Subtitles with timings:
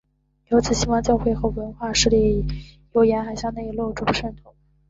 [0.47, 2.43] 由此西方教会和文化势力
[2.93, 4.55] 由沿海向内陆逐步渗透。